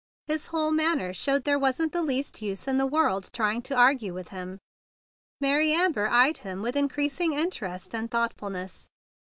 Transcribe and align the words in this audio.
His 0.25 0.47
whole 0.47 0.71
manner 0.71 1.13
showed 1.13 1.35
that 1.41 1.45
there 1.45 1.59
wasn't 1.59 1.91
the 1.91 2.01
least 2.01 2.41
use 2.41 2.67
in 2.67 2.79
the 2.79 2.87
world 2.87 3.29
trying 3.31 3.61
to 3.61 3.75
argue 3.75 4.15
with 4.15 4.29
him. 4.29 4.57
Mary 5.39 5.73
Amber 5.73 6.07
eyed 6.07 6.39
him 6.39 6.63
with 6.63 6.73
increas¬ 6.73 7.19
ing 7.19 7.33
interest 7.33 7.93
and 7.93 8.09
thoughtfulness. 8.09 8.89